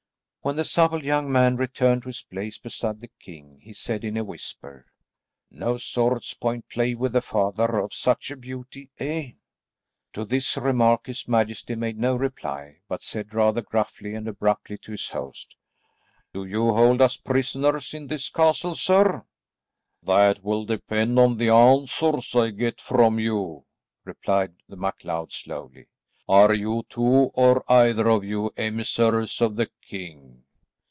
When 0.43 0.55
the 0.55 0.65
supple 0.65 1.03
young 1.03 1.31
man 1.31 1.55
returned 1.57 2.01
to 2.01 2.09
his 2.09 2.23
place 2.23 2.57
beside 2.57 2.99
the 2.99 3.11
king 3.19 3.59
he 3.61 3.73
said 3.73 4.03
in 4.03 4.17
a 4.17 4.23
whisper, 4.23 4.87
"No 5.51 5.77
sword's 5.77 6.33
point 6.33 6.67
play 6.67 6.95
with 6.95 7.13
the 7.13 7.21
father 7.21 7.77
of 7.77 7.93
such 7.93 8.31
a 8.31 8.35
beauty, 8.35 8.89
eh?" 8.97 9.33
To 10.13 10.25
this 10.25 10.57
remark 10.57 11.05
his 11.05 11.27
majesty 11.27 11.75
made 11.75 11.99
no 11.99 12.15
reply, 12.15 12.77
but 12.87 13.03
said 13.03 13.35
rather 13.35 13.61
gruffly 13.61 14.15
and 14.15 14.27
abruptly 14.27 14.79
to 14.79 14.93
his 14.93 15.09
host, 15.09 15.55
"Do 16.33 16.43
you 16.45 16.73
hold 16.73 17.03
us 17.03 17.17
prisoners 17.17 17.93
in 17.93 18.07
this 18.07 18.27
castle, 18.29 18.73
sir?" 18.73 19.23
"That 20.01 20.43
will 20.43 20.65
depend 20.65 21.19
on 21.19 21.37
the 21.37 21.49
answers 21.49 22.33
I 22.35 22.49
get 22.49 22.81
from 22.81 23.19
you," 23.19 23.65
replied 24.05 24.55
the 24.67 24.75
MacLeod 24.75 25.31
slowly. 25.31 25.85
"Are 26.29 26.53
you 26.53 26.85
two 26.87 27.01
or 27.03 27.69
either 27.69 28.07
of 28.07 28.23
you, 28.23 28.53
emissaries 28.55 29.41
of 29.41 29.57
the 29.57 29.69
king?" 29.81 30.45